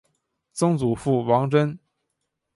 [0.51, 1.77] 曾祖父王珍。